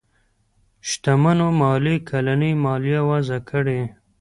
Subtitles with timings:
[0.89, 3.79] شتمنيو ماليې کلنۍ ماليه وضعه کړي.